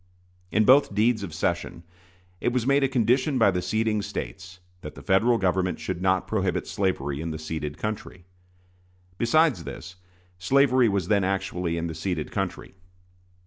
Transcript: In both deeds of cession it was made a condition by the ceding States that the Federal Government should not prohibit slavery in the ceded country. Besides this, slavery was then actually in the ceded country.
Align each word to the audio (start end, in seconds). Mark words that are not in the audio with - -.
In 0.51 0.65
both 0.65 0.95
deeds 0.95 1.21
of 1.21 1.31
cession 1.31 1.83
it 2.39 2.51
was 2.51 2.65
made 2.65 2.83
a 2.83 2.87
condition 2.87 3.37
by 3.37 3.51
the 3.51 3.61
ceding 3.61 4.01
States 4.01 4.59
that 4.81 4.95
the 4.95 5.03
Federal 5.03 5.37
Government 5.37 5.79
should 5.79 6.01
not 6.01 6.27
prohibit 6.27 6.65
slavery 6.65 7.21
in 7.21 7.29
the 7.29 7.37
ceded 7.37 7.77
country. 7.77 8.25
Besides 9.19 9.63
this, 9.63 9.97
slavery 10.39 10.89
was 10.89 11.07
then 11.07 11.23
actually 11.23 11.77
in 11.77 11.85
the 11.85 11.93
ceded 11.93 12.31
country. 12.31 12.73